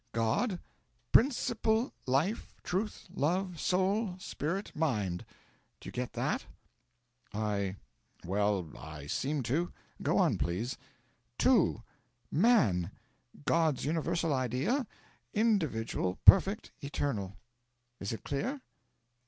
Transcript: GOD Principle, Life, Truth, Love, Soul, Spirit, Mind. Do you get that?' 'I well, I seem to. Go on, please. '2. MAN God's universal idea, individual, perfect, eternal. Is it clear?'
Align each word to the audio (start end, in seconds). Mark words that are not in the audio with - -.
GOD 0.13 0.57
Principle, 1.11 1.93
Life, 2.07 2.55
Truth, 2.63 3.05
Love, 3.13 3.59
Soul, 3.59 4.15
Spirit, 4.17 4.75
Mind. 4.75 5.23
Do 5.79 5.89
you 5.89 5.91
get 5.91 6.13
that?' 6.13 6.47
'I 7.35 7.75
well, 8.25 8.67
I 8.75 9.05
seem 9.05 9.43
to. 9.43 9.71
Go 10.01 10.17
on, 10.17 10.39
please. 10.39 10.75
'2. 11.37 11.83
MAN 12.31 12.89
God's 13.45 13.85
universal 13.85 14.33
idea, 14.33 14.87
individual, 15.35 16.17
perfect, 16.25 16.71
eternal. 16.81 17.37
Is 17.99 18.11
it 18.11 18.23
clear?' 18.23 18.59